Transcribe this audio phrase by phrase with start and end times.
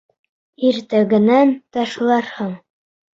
[0.69, 2.57] Иртәгәнән ташларһың.